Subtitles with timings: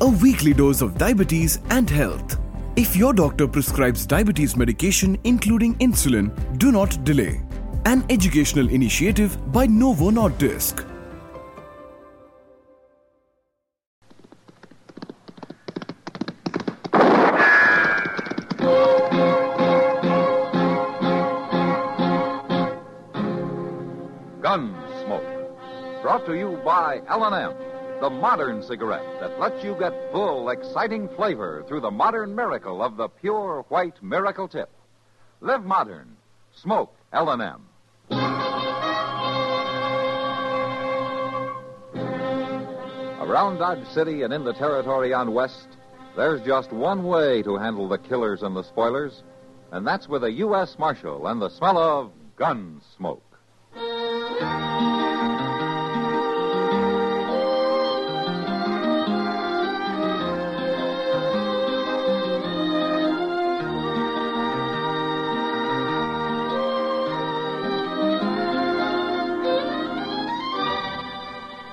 [0.00, 2.38] a weekly dose of diabetes and health.
[2.76, 7.42] If your doctor prescribes diabetes medication including insulin, do not delay.
[7.84, 10.84] An educational initiative by Novo Nordisk.
[24.40, 26.02] Gunsmoke.
[26.02, 27.52] Brought to you by L&M,
[28.00, 32.96] the modern cigarette that lets you get full, exciting flavor through the modern miracle of
[32.96, 34.70] the pure white miracle tip.
[35.40, 36.16] Live modern.
[36.54, 37.62] Smoke L&M.
[43.20, 45.68] Around Dodge City and in the territory on West,
[46.16, 49.22] there's just one way to handle the killers and the spoilers,
[49.72, 50.76] and that's with a U.S.
[50.78, 53.27] Marshal and the smell of gun smoke.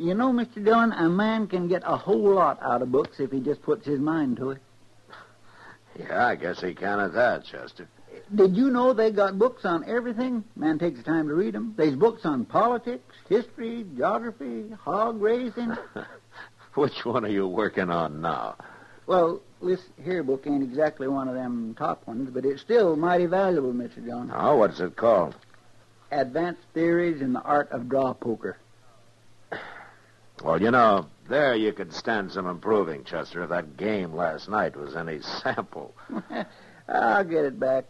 [0.00, 0.64] You know, Mr.
[0.64, 3.84] Dillon, a man can get a whole lot out of books if he just puts
[3.84, 4.58] his mind to it.
[5.98, 7.86] Yeah, I guess he can at that, Chester.
[8.34, 10.42] Did you know they got books on everything?
[10.56, 11.74] Man takes the time to read them.
[11.76, 15.76] There's books on politics, history, geography, hog raising.
[16.74, 18.56] Which one are you working on now?
[19.06, 23.26] well, this here book ain't exactly one of them top ones, but it's still mighty
[23.26, 24.02] valuable, Mr.
[24.02, 24.32] Dillon.
[24.34, 25.34] Oh, what's it called?
[26.10, 28.56] Advanced Theories in the Art of Draw Poker.
[30.42, 34.76] Well, you know, there you could stand some improving, Chester, if that game last night
[34.76, 35.94] was any sample.
[36.88, 37.84] I'll get it back.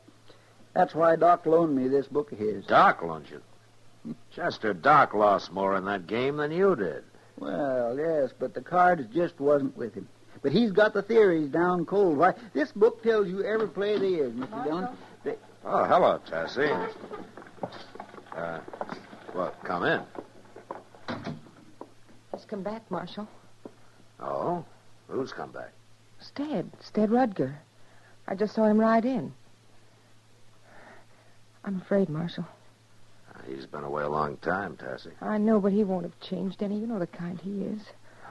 [0.75, 2.65] That's why Doc loaned me this book of his.
[2.67, 4.15] Doc loaned you.
[4.35, 7.05] Chester, Doc lost more in that game than you did.
[7.39, 10.09] Well, yes, but the cards just wasn't with him.
[10.43, 12.17] But he's got the theories down cold.
[12.19, 14.65] Why, this book tells you every play there is, Mr.
[14.65, 14.89] Dillon.
[15.25, 16.71] They- Oh, hello, Tessie.
[18.35, 18.61] Uh,
[19.35, 20.01] well, come in.
[22.33, 23.29] Just come back, Marshal.
[24.21, 24.65] Oh,
[25.09, 25.73] who's come back?
[26.21, 26.71] Stead.
[26.81, 27.55] Stead Rudger.
[28.29, 29.33] I just saw him ride in.
[31.65, 32.47] I'm afraid, Marshal.
[33.35, 35.11] Uh, He's been away a long time, Tessie.
[35.21, 36.79] I know, but he won't have changed any.
[36.79, 37.83] You know the kind he is.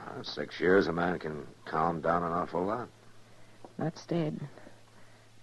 [0.08, 2.88] Uh, six years, a man can calm down an awful lot.
[3.78, 4.40] Not Stead.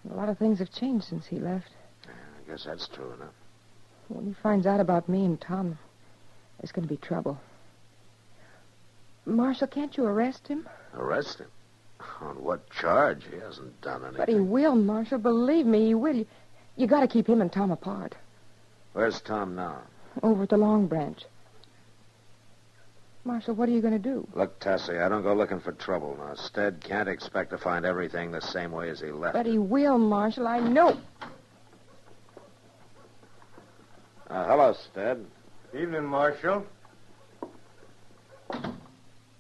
[0.10, 1.70] A lot of things have changed since he left.
[2.06, 3.34] I guess that's true enough.
[4.08, 5.78] When he finds out about me and Tom,
[6.60, 7.38] there's going to be trouble.
[9.28, 10.68] Marshal, can't you arrest him?
[10.94, 11.48] Arrest him?
[12.22, 13.24] On what charge?
[13.30, 14.18] He hasn't done anything.
[14.18, 15.18] But he will, Marshal.
[15.18, 16.16] Believe me, he will.
[16.16, 16.26] You,
[16.78, 18.16] you got to keep him and Tom apart.
[18.94, 19.82] Where's Tom now?
[20.24, 21.22] Over at the Long Branch.
[23.26, 24.26] Marshal, what are you going to do?
[24.34, 26.34] Look, Tessie, I don't go looking for trouble now.
[26.36, 29.34] Stead can't expect to find everything the same way as he left.
[29.34, 29.52] But it.
[29.52, 30.48] he will, Marshal.
[30.48, 30.98] I know.
[34.30, 35.26] Uh, hello, Stead.
[35.78, 36.66] Evening, Marshal.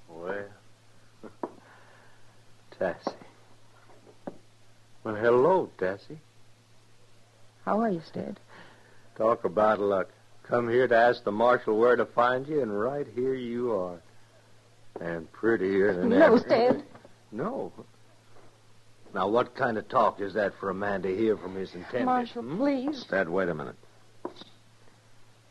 [0.10, 0.46] Well,
[2.80, 3.14] Tassie.
[5.04, 6.18] Well, hello, Tassie.
[7.66, 8.40] How are you, Stead?
[9.18, 10.10] Talk about luck.
[10.44, 14.00] Come here to ask the marshal where to find you, and right here you are.
[15.02, 16.40] And prettier than No, ever.
[16.40, 16.84] Stead.
[17.32, 17.72] No.
[19.14, 22.06] Now, what kind of talk is that for a man to hear from his intended?
[22.06, 22.58] Marshal, hmm?
[22.58, 23.02] please.
[23.02, 23.76] Stead, wait a minute.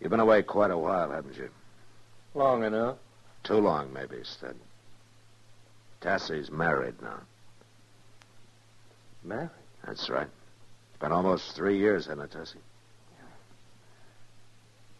[0.00, 1.48] You've been away quite a while, haven't you?
[2.34, 2.96] Long enough.
[3.44, 4.56] Too long, maybe, Stead.
[6.00, 7.20] Tassie's married now.
[9.24, 9.50] Married?
[9.84, 10.28] That's right.
[10.90, 12.58] It's been almost three years, hasn't it, Tessie?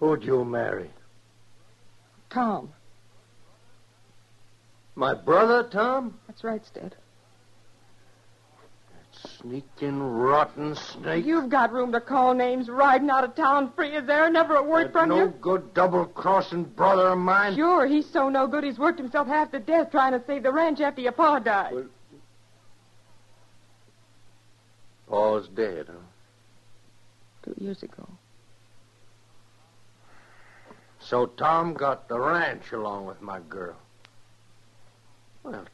[0.01, 0.91] Who'd you marry?
[2.31, 2.73] Tom.
[4.95, 6.19] My brother, Tom?
[6.27, 6.95] That's right, Stead.
[9.41, 11.27] Sneaking, rotten snake.
[11.27, 13.91] You've got room to call names riding out of town free.
[13.95, 15.35] Is there never a word That from no you?
[15.41, 17.55] good double-crossing brother of mine.
[17.55, 20.53] Sure, he's so no good he's worked himself half to death trying to save the
[20.53, 21.75] ranch after your pa died.
[21.75, 21.85] Well-
[25.09, 25.95] Pa's dead, huh?
[27.45, 28.09] Two years ago.
[30.99, 33.77] So Tom got the ranch along with my girl.
[35.45, 35.65] Well,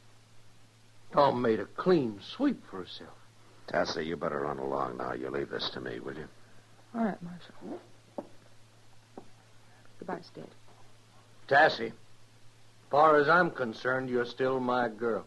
[1.11, 3.09] Tom made a clean sweep for himself.
[3.67, 5.13] Tassie, you better run along now.
[5.13, 6.27] You leave this to me, will you?
[6.95, 7.79] All right, Marshal.
[9.99, 10.47] Goodbye, Stead.
[11.47, 11.91] Tassie,
[12.89, 15.25] far as I'm concerned, you're still my girl.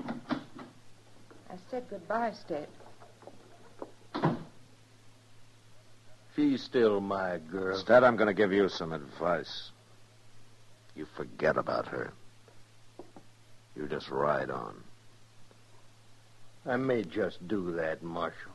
[0.00, 2.68] I said goodbye, Stead.
[6.36, 7.74] She's still my girl.
[7.74, 9.70] Instead, I'm going to give you some advice.
[10.94, 12.12] You forget about her.
[13.74, 14.74] You just ride on.
[16.68, 18.52] I may just do that, Marshal.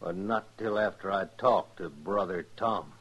[0.00, 2.92] But not till after I talk to Brother Tom.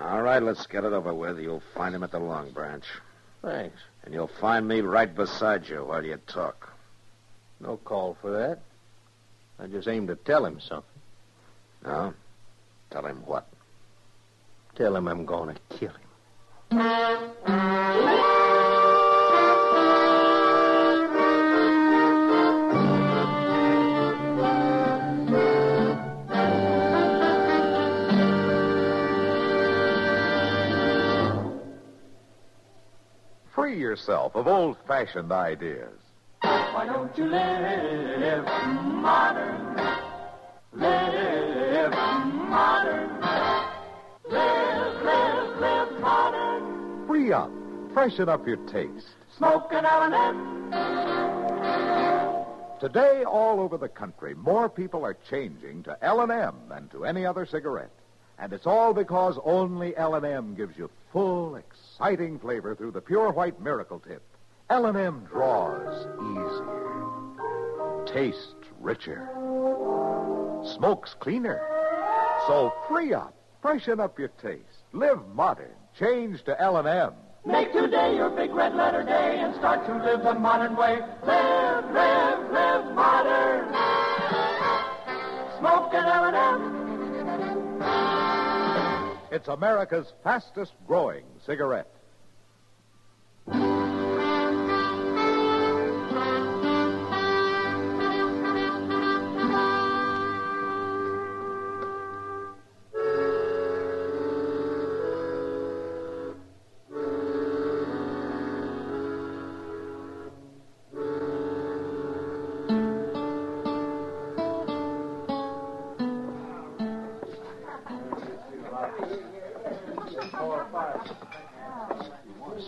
[0.00, 1.38] All right, let's get it over with.
[1.38, 2.84] You'll find him at the Long Branch.
[3.42, 3.76] Thanks.
[4.04, 6.72] And you'll find me right beside you while you talk.
[7.60, 8.60] No call for that.
[9.58, 11.02] I just aim to tell him something.
[11.84, 12.14] No?
[12.90, 13.46] Tell him what?
[14.76, 16.09] Tell him I'm going to kill him.
[34.00, 35.92] Yourself of old fashioned ideas.
[36.40, 39.76] Why don't you live modern?
[40.72, 43.20] Live modern.
[44.30, 47.06] Live, live, live modern.
[47.06, 47.50] Free up.
[47.92, 49.08] Freshen up your taste.
[49.36, 50.70] Smoke an L&M.
[52.80, 57.44] Today, all over the country, more people are changing to L&M than to any other
[57.44, 57.90] cigarette.
[58.40, 63.60] And it's all because only L&M gives you full, exciting flavor through the pure white
[63.60, 64.22] miracle tip.
[64.70, 69.28] L&M draws easier, tastes richer,
[70.74, 71.60] smokes cleaner.
[72.46, 77.12] So free up, freshen up your taste, live modern, change to L&M.
[77.44, 81.00] Make today your big red letter day and start to live the modern way.
[81.26, 83.68] Live, live, live modern.
[85.58, 86.79] Smoke an L&M.
[89.30, 91.86] It's America's fastest growing cigarette.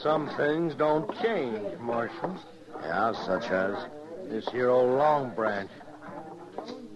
[0.02, 2.36] Some things don't change, Marshal.
[2.80, 3.86] Yeah, such as?
[4.28, 5.70] This here old Long Branch.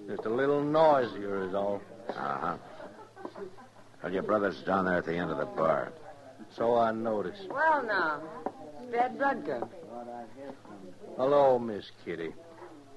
[0.08, 1.80] Just a little noisier is all.
[2.08, 2.56] Uh-huh.
[4.02, 5.92] Well, your brother's down there at the end of the bar.
[6.56, 7.48] So I noticed.
[7.48, 8.22] Well, now,
[8.88, 9.68] Stead Rudger.
[11.16, 12.32] Hello, Miss Kitty.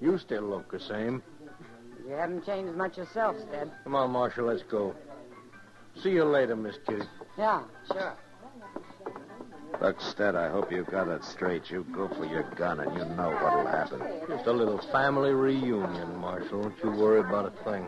[0.02, 1.22] You still look the same.
[2.08, 3.72] You haven't changed much yourself, Stead.
[3.84, 4.96] Come on, Marshal, let's go.
[6.02, 7.06] See you later, Miss Kitty.
[7.38, 8.16] Yeah, sure.
[9.82, 11.72] Look, Stead, I hope you've got it straight.
[11.72, 14.02] You go for your gun, and you know what'll happen.
[14.28, 16.64] Just a little family reunion, Marshal.
[16.64, 17.86] Don't you worry about a thing.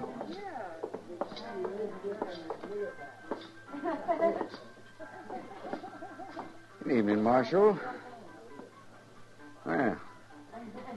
[6.84, 7.78] Good evening, Marshal.
[9.66, 9.98] Well,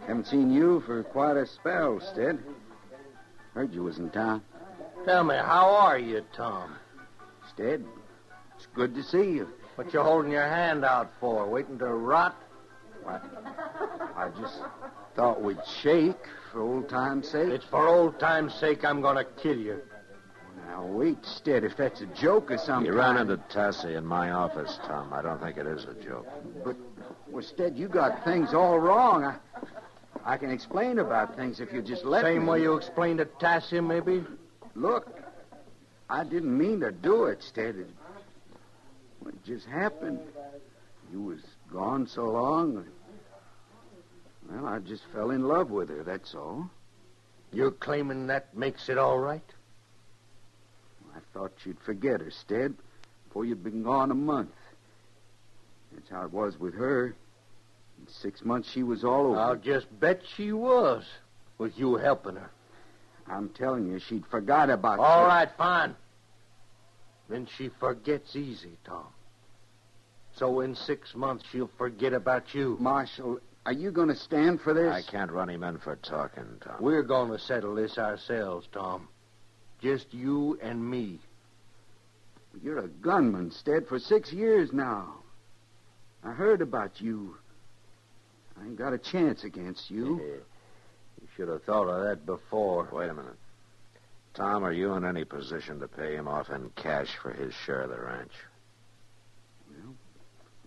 [0.06, 2.38] haven't seen you for quite a spell, Stead.
[3.52, 4.42] Heard you was in town.
[5.04, 6.76] Tell me, how are you, Tom?
[7.52, 7.84] Stead,
[8.56, 9.48] it's good to see you.
[9.76, 11.48] What you holding your hand out for?
[11.48, 12.36] Waiting to rot?
[13.02, 13.22] What?
[14.16, 14.60] I just
[15.16, 17.48] thought we'd shake for old time's sake.
[17.48, 19.80] It's for old time's sake I'm going to kill you.
[20.68, 22.90] Now, wait, Stead, if that's a joke or something.
[22.90, 25.12] You ran into Tassie in my office, Tom.
[25.12, 26.26] I don't think it is a joke.
[26.64, 26.76] But,
[27.28, 29.24] well, Stead, you got things all wrong.
[29.24, 29.36] I,
[30.24, 32.50] I can explain about things if you just let Same me.
[32.50, 34.24] way you explained to Tassie, maybe?
[34.74, 35.20] Look,
[36.08, 37.74] I didn't mean to do it, Stead.
[39.26, 40.20] It just happened.
[41.12, 41.40] You was
[41.72, 42.84] gone so long.
[44.50, 46.68] Well, I just fell in love with her, that's all.
[47.52, 49.42] You're claiming that makes it all right?
[51.14, 52.74] I thought you'd forget her, Stead,
[53.28, 54.50] before you'd been gone a month.
[55.94, 57.14] That's how it was with her.
[58.00, 59.38] In six months, she was all over.
[59.38, 61.04] I'll just bet she was.
[61.56, 62.50] with you helping her.
[63.28, 65.28] I'm telling you, she'd forgot about All you.
[65.28, 65.94] right, fine.
[67.28, 69.06] Then she forgets easy, Tom.
[70.36, 72.76] So in six months, she'll forget about you.
[72.80, 74.92] Marshal, are you going to stand for this?
[74.92, 76.76] I can't run him in for talking, Tom.
[76.80, 79.08] We're going to settle this ourselves, Tom.
[79.80, 81.20] Just you and me.
[82.62, 85.14] You're a gunman, Stead, for six years now.
[86.22, 87.36] I heard about you.
[88.60, 90.20] I ain't got a chance against you.
[91.20, 92.88] You should have thought of that before.
[92.92, 93.36] Wait a minute.
[94.34, 97.82] Tom, are you in any position to pay him off in cash for his share
[97.82, 98.32] of the ranch?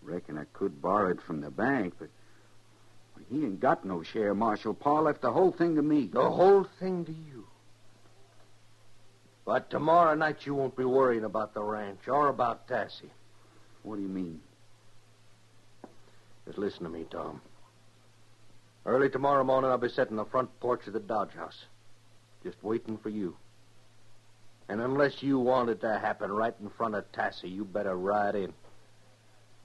[0.08, 2.10] Reckon I could borrow it from the bank, but
[3.30, 4.74] he ain't got no share, Marshal.
[4.74, 6.10] Pa left the whole thing to me.
[6.12, 7.46] The whole thing to you.
[9.46, 13.10] But tomorrow night you won't be worrying about the ranch or about Tassie.
[13.84, 14.40] What do you mean?
[16.46, 17.42] Just listen to me, Tom.
[18.86, 21.66] Early tomorrow morning I'll be sitting on the front porch of the Dodge House.
[22.44, 23.36] Just waiting for you.
[24.70, 28.36] And unless you want it to happen right in front of Tassie, you better ride
[28.36, 28.54] in.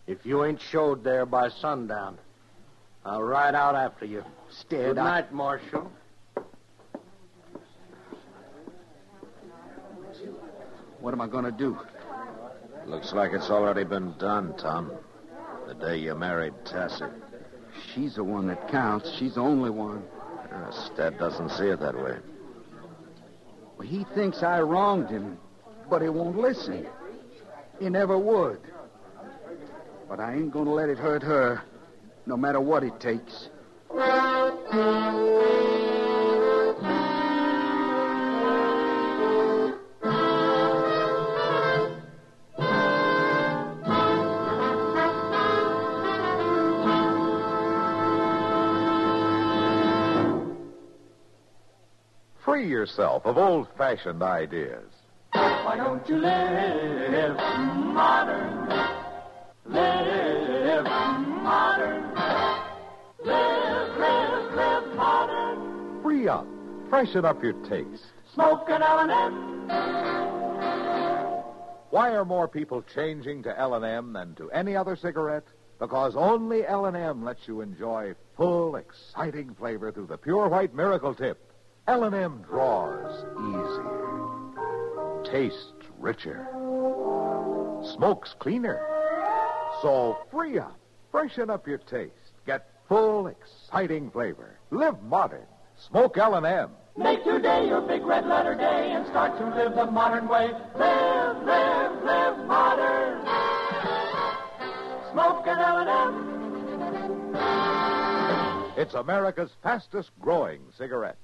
[0.06, 2.18] If you ain't showed there by sundown,
[3.04, 4.24] I'll ride out after you.
[4.50, 5.90] Stead, Good I- night, Marshal.
[11.00, 11.76] What am I going to do?
[12.86, 14.92] Looks like it's already been done, Tom.
[15.66, 17.10] The day you married Tassie.
[17.94, 19.10] She's the one that counts.
[19.18, 20.02] She's the only one.
[20.52, 22.18] Uh, Stead doesn't see it that way.
[23.78, 25.38] Well, he thinks I wronged him,
[25.88, 26.86] but he won't listen.
[27.80, 28.60] He never would.
[30.08, 31.62] But I ain't going to let it hurt her,
[32.26, 33.48] no matter what it takes.
[52.44, 54.84] Free yourself of old fashioned ideas.
[55.32, 57.36] Why don't you live
[57.94, 59.01] modern?
[66.28, 66.46] Up.
[66.88, 68.12] Freshen up your taste.
[68.34, 69.68] Smoke an L&M.
[71.90, 75.44] Why are more people changing to L&M than to any other cigarette?
[75.78, 81.52] Because only L&M lets you enjoy full, exciting flavor through the pure white miracle tip.
[81.88, 86.46] L&M draws easier, tastes richer,
[87.94, 88.80] smokes cleaner.
[89.82, 90.78] So free up,
[91.10, 92.12] freshen up your taste,
[92.46, 94.58] get full, exciting flavor.
[94.70, 95.46] Live modern.
[95.76, 96.70] Smoke L&M.
[96.96, 100.50] Make your day your big red letter day and start to live the modern way.
[100.76, 103.22] Live, live, live modern.
[105.12, 106.32] Smoke an L&M.
[108.76, 111.18] It's America's fastest growing cigarette.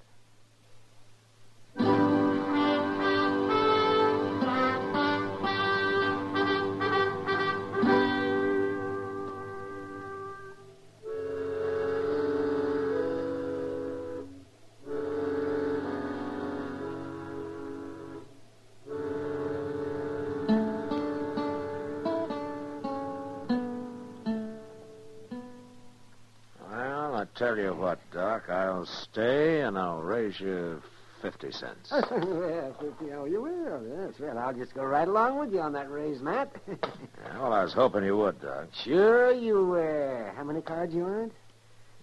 [27.48, 28.50] Tell you what, Doc.
[28.50, 30.82] I'll stay and I'll raise you
[31.22, 31.88] 50 cents.
[31.92, 33.82] yes, you know, you will.
[33.88, 36.52] Yes, well, I'll just go right along with you on that raise, Matt.
[37.24, 38.68] Yeah, well, I was hoping you would, Doc.
[38.84, 40.30] sure you will.
[40.36, 41.32] How many cards you want?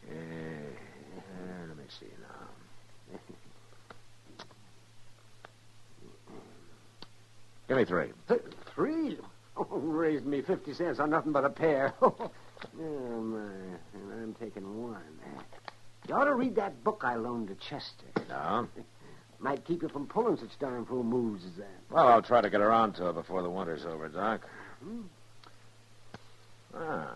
[0.08, 3.18] Uh, uh, let me see now.
[7.68, 8.12] Give me three.
[8.28, 8.42] Th-
[8.74, 9.18] Three?
[9.58, 11.94] Oh, raised me 50 cents on nothing but a pair.
[12.80, 13.40] Oh, my.
[13.94, 15.02] And I'm taking one.
[16.08, 18.06] You ought to read that book I loaned to Chester.
[18.30, 18.68] No?
[19.40, 21.80] Might keep you from pulling such darn fool moves as that.
[21.90, 24.48] Well, I'll try to get around to it before the winter's over, Doc.
[24.84, 25.02] Hmm.
[26.74, 27.16] Ah.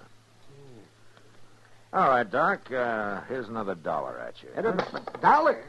[1.91, 2.71] All right, Doc.
[2.71, 4.49] Uh, here's another dollar at you.
[4.55, 5.63] And a a dollar?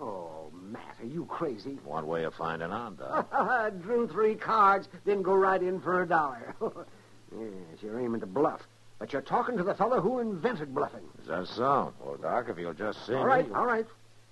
[0.00, 1.78] Oh, Matt, are you crazy?
[1.84, 3.80] One way of finding out, Doc.
[3.82, 6.54] Drew three cards, then go right in for a dollar.
[6.60, 8.60] yes, you're aiming to bluff.
[8.98, 11.02] But you're talking to the fellow who invented bluffing.
[11.22, 11.92] Is that so?
[12.00, 13.86] Well, Doc, if you'll just see All me- right, all right.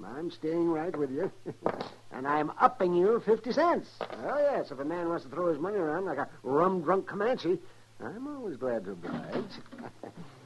[0.05, 1.31] I'm staying right with you.
[2.13, 3.89] and I'm upping you 50 cents.
[4.01, 7.07] Oh, yes, if a man wants to throw his money around like a rum drunk
[7.07, 7.59] Comanche,
[8.01, 9.45] I'm always glad to oblige.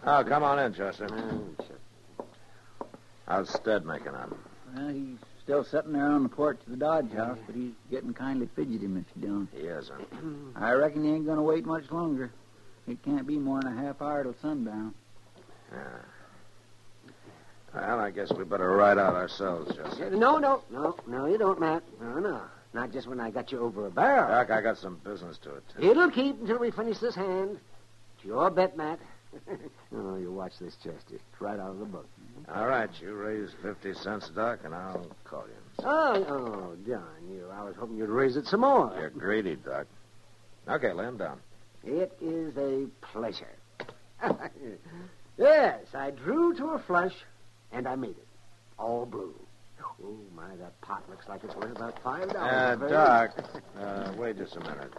[0.08, 1.08] Oh, come on in, Chester.
[1.11, 2.26] Oh, sure.
[3.26, 4.37] How's Stead making out?
[4.76, 8.14] Well, he's still sitting there on the porch of the Dodge House, but he's getting
[8.14, 9.04] kindly fidgety, Mr.
[9.20, 9.49] Dillon.
[9.52, 10.06] He isn't.
[10.56, 12.30] I reckon he ain't going to wait much longer.
[12.88, 14.95] It can't be more than a half hour till sundown.
[15.73, 15.78] Yeah.
[17.75, 20.11] Well, I guess we better ride out ourselves, Chester.
[20.11, 21.83] No, no, no, no, you don't, Matt.
[22.00, 22.40] No, no.
[22.73, 24.28] Not just when I got you over a barrel.
[24.28, 25.85] Doc, I got some business to attend.
[25.85, 27.59] It'll keep until we finish this hand.
[28.16, 28.99] It's your bet, Matt.
[29.95, 31.16] oh, you watch this, Chester.
[31.16, 32.09] It's right out of the book.
[32.55, 35.85] All right, you raise 50 cents, Doc, and I'll call you.
[35.85, 37.47] Oh, oh, John, you.
[37.52, 38.95] I was hoping you'd raise it some more.
[38.99, 39.87] You're greedy, Doc.
[40.69, 41.40] Okay, lay him down.
[41.85, 43.54] It is a pleasure.
[45.38, 47.14] yes, I drew to a flush,
[47.73, 48.26] and I made it.
[48.78, 49.35] All blue.
[50.02, 52.90] Oh, my, that pot looks like it's worth about five Uh, dollars.
[52.90, 53.30] Doc,
[53.80, 54.92] uh, wait just a minute.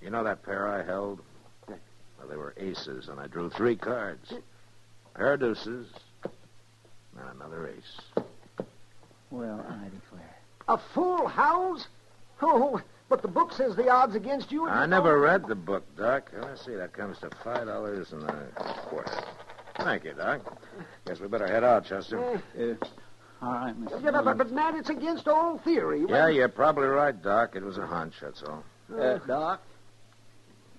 [0.00, 1.20] You know that pair I held?
[1.68, 4.32] Well, they were aces, and I drew three cards.
[5.14, 5.86] Pair of deuces,
[6.24, 8.24] and another ace.
[9.30, 10.36] Well, I declare.
[10.68, 11.86] A full house?
[12.42, 14.66] Oh, but the book says the odds against you.
[14.68, 16.30] I never read the book, Doc.
[16.40, 18.48] Let's see, that comes to five dollars and a
[18.86, 19.24] quarter.
[19.76, 20.40] Thank you, Doc.
[21.06, 22.18] Guess we better head out, Chester.
[22.58, 22.74] Uh,
[23.40, 24.02] all right, Mr.
[24.02, 26.04] Yeah, but, but, but, Matt, it's against all theory.
[26.08, 27.54] Yeah, you're probably right, Doc.
[27.54, 28.64] It was a hunch, that's all.
[28.92, 29.62] Uh, Doc?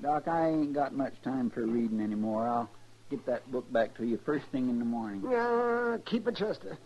[0.01, 2.47] Doc, I ain't got much time for reading anymore.
[2.47, 2.69] I'll
[3.09, 5.23] get that book back to you first thing in the morning.
[5.29, 6.77] Yeah, keep it, Chester.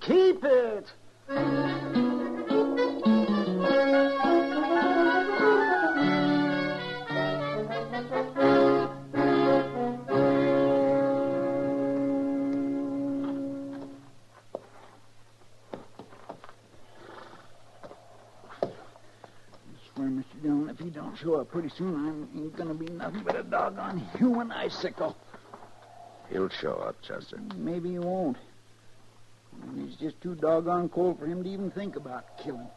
[0.00, 0.86] Keep it.
[21.26, 23.98] If he don't show up pretty soon, I ain't gonna be nothing but a doggone
[24.18, 25.16] human icicle.
[26.30, 27.40] He'll show up, Chester.
[27.56, 28.36] Maybe he won't.
[29.76, 32.68] It's just too doggone cold for him to even think about killing.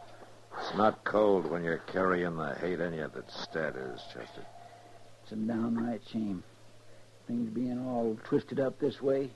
[0.60, 4.46] It's not cold when you're carrying the hate in you that Stead is, Chester.
[5.24, 6.44] It's a downright shame.
[7.27, 9.29] Things being all twisted up this way.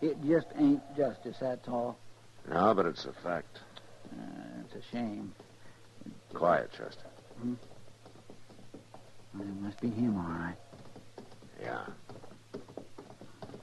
[0.00, 1.98] It just ain't justice, that's all.
[2.48, 3.60] No, but it's a fact.
[4.12, 5.34] Uh, it's a shame.
[6.34, 7.06] Quiet, Chester.
[9.40, 10.56] It must be him, all right.
[11.60, 11.84] Yeah.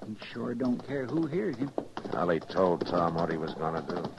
[0.08, 1.72] He sure don't care who hears him.
[2.14, 4.10] Well, he told Tom what he was going to do.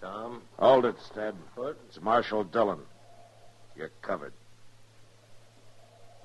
[0.00, 0.42] Tom?
[0.58, 1.34] Hold it, Stead.
[1.56, 1.78] What?
[1.88, 2.80] It's Marshal Dillon.
[3.76, 4.32] You're covered.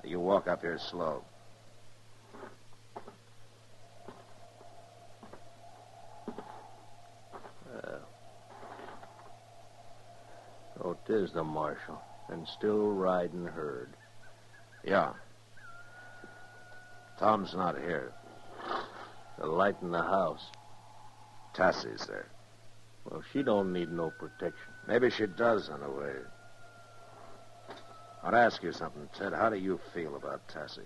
[0.04, 1.24] You walk up here slow.
[11.08, 12.00] Oh, it is the marshal.
[12.28, 13.90] And still riding herd.
[14.84, 15.12] Yeah.
[17.18, 18.12] Tom's not here.
[19.38, 20.44] The light in the house.
[21.54, 22.26] Tassie's there.
[23.04, 24.72] Well, she don't need no protection.
[24.88, 26.12] Maybe she does, in a way.
[28.22, 29.32] I want to ask you something, Stead.
[29.32, 30.78] How do you feel about Tassie?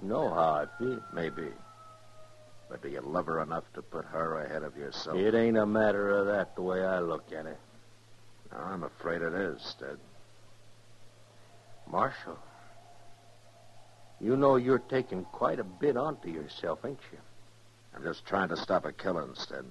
[0.00, 1.02] You know how I feel.
[1.12, 1.48] Maybe.
[2.70, 5.16] But do you love her enough to put her ahead of yourself?
[5.16, 7.58] It ain't a matter of that the way I look at it.
[8.52, 9.98] I'm afraid it is, Stead.
[11.90, 12.38] Marshal,
[14.20, 17.18] you know you're taking quite a bit onto yourself, ain't you?
[17.94, 19.64] I'm just trying to stop a killer instead.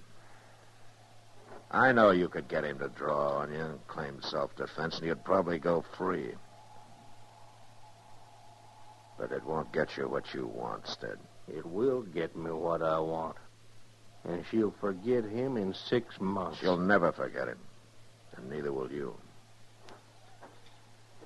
[1.70, 5.24] I know you could get him to draw on you and claim self-defense, and you'd
[5.26, 6.32] probably go free.
[9.18, 11.18] But it won't get you what you want, Stead.
[11.48, 13.36] It will get me what I want.
[14.24, 16.60] And she'll forget him in six months.
[16.60, 17.60] She'll never forget him.
[18.38, 19.16] And neither will you.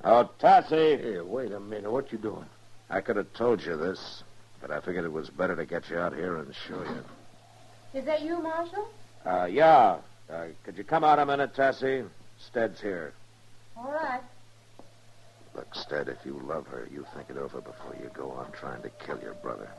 [0.04, 1.00] Oh, Tassie!
[1.00, 1.92] Here, wait a minute.
[1.92, 2.46] What you doing?
[2.90, 4.24] I could have told you this,
[4.60, 8.00] but I figured it was better to get you out here and show you.
[8.00, 8.88] Is that you, Marshal?
[9.26, 9.98] Uh, yeah.
[10.30, 12.08] Uh, could you come out a minute, Tassie?
[12.40, 13.14] Stead's here.
[13.78, 14.22] All right.
[15.56, 18.82] Look, Stead, if you love her, you think it over before you go on trying
[18.84, 19.70] to kill your brother.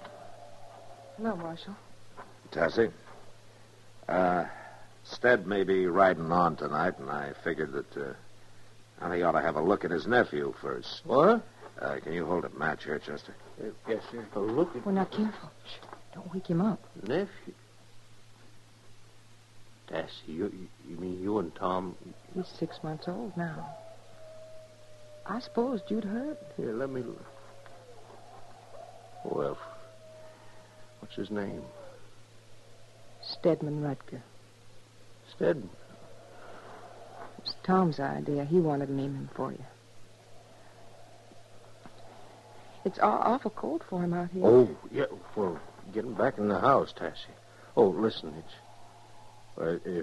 [1.19, 1.75] No, Marshal.
[2.51, 2.93] Tassie?
[4.09, 4.45] Uh,
[5.05, 8.13] Stead may be riding on tonight, and I figured that, uh,
[9.01, 11.03] well, he ought to have a look at his nephew first.
[11.05, 11.43] What?
[11.81, 13.35] Uh, can you hold a match here, Chester?
[13.89, 14.25] yes, sir.
[14.37, 15.51] Oh, look at Well, now, careful.
[15.67, 15.85] Shh.
[16.15, 16.79] Don't wake him up.
[17.07, 17.55] nephew.
[19.91, 21.97] Tassie, you, you, you mean you and Tom?
[22.35, 23.67] He's six months old now.
[25.27, 26.37] I supposed you'd heard.
[26.57, 27.03] Here, let me.
[27.03, 27.25] look.
[29.25, 29.59] Well,
[31.01, 31.63] what's his name?
[33.23, 34.21] Stedman Rudger.
[37.39, 38.45] It's Tom's idea.
[38.45, 39.65] He wanted to name him for you.
[42.85, 44.43] It's aw- awful cold for him out here.
[44.45, 45.07] Oh, yeah.
[45.37, 45.59] Well,
[45.93, 47.35] get him back in the house, Tassie.
[47.77, 48.55] Oh, listen, it's.
[49.57, 50.03] Well, uh,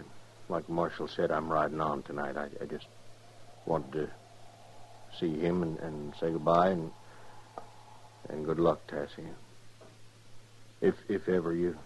[0.50, 2.38] like Marshall said, I'm riding on tonight.
[2.38, 2.86] I, I just
[3.66, 4.10] wanted to
[5.20, 6.92] see him and, and say goodbye and
[8.30, 9.28] And good luck, Tassie.
[10.82, 11.78] If if ever you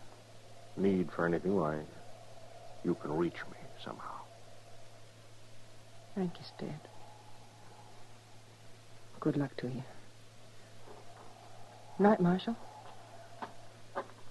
[0.78, 1.80] need for anything, why,
[2.84, 4.22] you can reach me somehow.
[6.16, 6.80] Thank you, Stead.
[9.20, 9.84] Good luck to you.
[12.00, 12.56] Night, Marshal.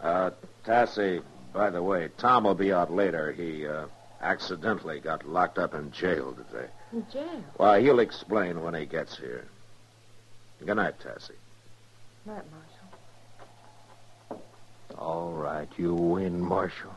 [0.01, 0.31] Uh,
[0.65, 3.33] Tassie, by the way, Tom will be out later.
[3.33, 3.87] He, uh,
[4.23, 6.69] accidentally got locked up in jail today.
[6.93, 7.45] In jail.
[7.59, 9.45] Well, he'll explain when he gets here.
[10.65, 11.33] Good night, Tassie.
[12.25, 12.45] Good night,
[14.31, 14.45] Marshal.
[14.99, 16.95] All right, you win, Marshal.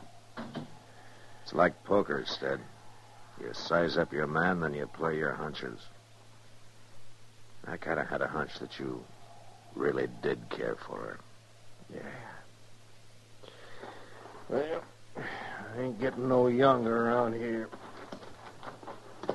[1.45, 2.59] It's like poker, Stead.
[3.39, 5.79] You size up your man, then you play your hunches.
[7.67, 9.03] I kind of had a hunch that you
[9.75, 11.19] really did care for her.
[11.93, 13.49] Yeah.
[14.49, 14.81] Well,
[15.17, 17.69] I ain't getting no younger around here.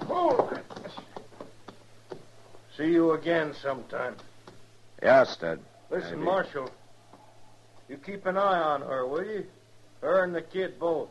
[0.09, 0.51] Oh!
[2.77, 4.17] See you again sometime.
[5.01, 5.61] Yeah, Stead.
[5.91, 6.25] Listen, Maybe.
[6.25, 6.71] Marshal.
[7.89, 9.47] You keep an eye on her, will you?
[10.01, 11.09] Her and the kid both.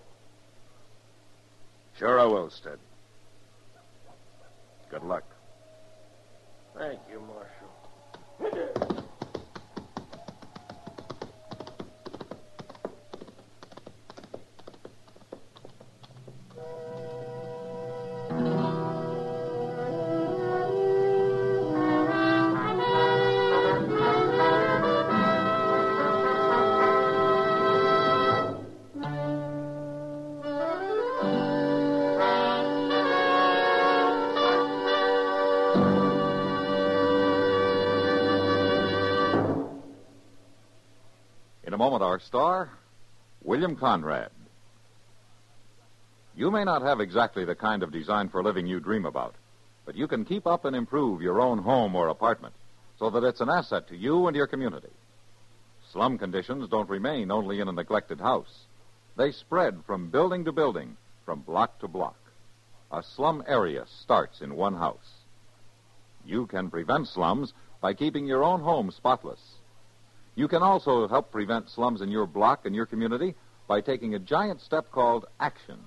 [2.00, 2.80] Sure I will, Stead.
[4.90, 5.26] Good luck.
[6.74, 7.22] Thank you,
[8.40, 8.86] Marshal.
[42.30, 42.70] star,
[43.42, 44.30] William Conrad.
[46.36, 49.34] You may not have exactly the kind of design for living you dream about,
[49.84, 52.54] but you can keep up and improve your own home or apartment
[53.00, 54.92] so that it's an asset to you and your community.
[55.92, 58.66] Slum conditions don't remain only in a neglected house.
[59.18, 62.20] They spread from building to building, from block to block.
[62.92, 65.24] A slum area starts in one house.
[66.28, 69.40] You can prevent slums by keeping your own home spotless.
[70.40, 73.36] You can also help prevent slums in your block and your community
[73.68, 75.80] by taking a giant step called action.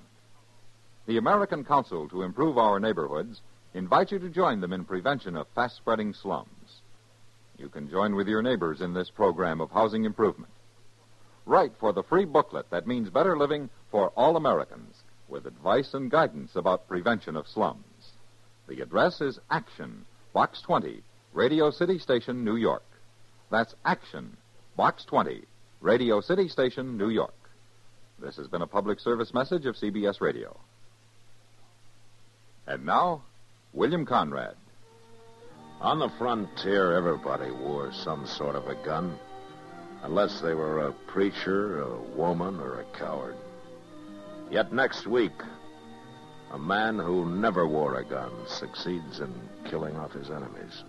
[1.07, 3.41] The American Council to Improve Our Neighborhoods
[3.73, 6.83] invites you to join them in prevention of fast spreading slums.
[7.57, 10.53] You can join with your neighbors in this program of housing improvement.
[11.47, 14.97] Write for the free booklet that means better living for all Americans
[15.31, 18.13] with advice and guidance about prevention of slums.
[18.69, 22.85] The address is Action, Box 20, Radio City Station, New York.
[23.51, 24.37] That's Action,
[24.83, 25.45] Box 20,
[25.81, 27.37] Radio City Station, New York.
[28.19, 30.59] This has been a public service message of CBS Radio.
[32.67, 33.23] And now,
[33.73, 34.57] William Conrad.
[35.81, 39.17] On the frontier, everybody wore some sort of a gun,
[40.03, 43.37] unless they were a preacher, a woman, or a coward.
[44.51, 45.45] Yet next week,
[46.51, 49.33] a man who never wore a gun succeeds in
[49.65, 50.83] killing off his enemies.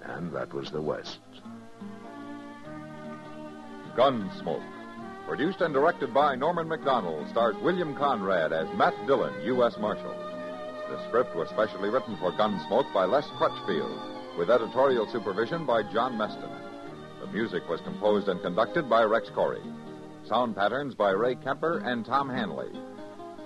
[0.00, 1.18] And that was the West.
[3.96, 4.62] Gunsmoke.
[5.26, 9.76] Produced and directed by Norman Macdonnell, stars William Conrad as Matt Dillon, U.S.
[9.80, 10.14] Marshal.
[10.90, 16.16] The script was specially written for Gunsmoke by Les Crutchfield, with editorial supervision by John
[16.16, 16.52] Meston.
[17.20, 19.64] The music was composed and conducted by Rex Koury.
[20.28, 22.70] Sound patterns by Ray Kemper and Tom Hanley.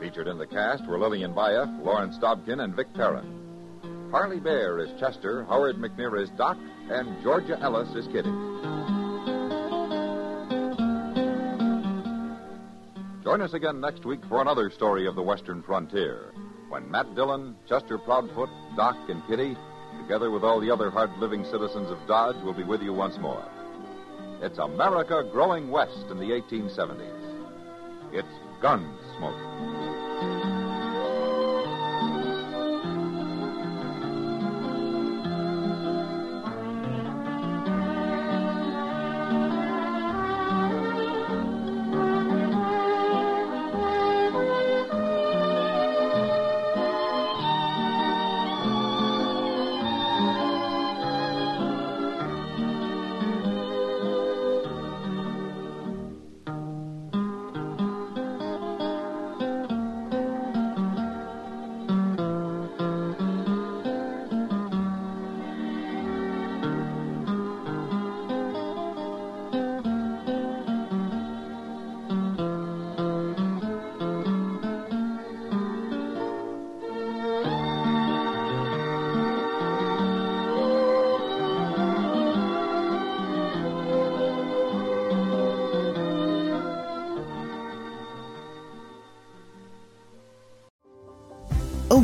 [0.00, 4.10] Featured in the cast were Lillian Buyeff, Lawrence Dobkin, and Vic Perrin.
[4.10, 6.58] Parley Baer is Chester, Howard McNear is Doc,
[6.90, 8.32] and Georgia Ellis is Kitty.
[13.30, 16.32] Join us again next week for another story of the Western frontier,
[16.68, 19.56] when Matt Dillon, Chester Proudfoot, Doc, and Kitty,
[20.02, 23.18] together with all the other hard living citizens of Dodge, will be with you once
[23.18, 23.44] more.
[24.42, 28.12] It's America growing west in the 1870s.
[28.12, 28.26] It's
[28.60, 29.99] Gunsmoke.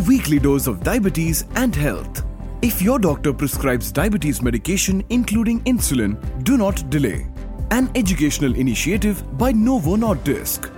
[0.06, 2.24] Weekly dose of diabetes and health.
[2.62, 7.26] If your doctor prescribes diabetes medication including insulin, do not delay.
[7.70, 10.75] An educational initiative by Novo Nordisk.